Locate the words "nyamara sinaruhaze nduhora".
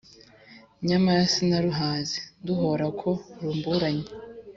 0.87-2.85